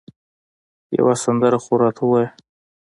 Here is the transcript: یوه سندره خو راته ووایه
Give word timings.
یوه 0.97 1.13
سندره 1.23 1.57
خو 1.63 1.73
راته 1.81 2.01
ووایه 2.05 2.29